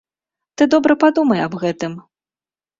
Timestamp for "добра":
0.73-0.97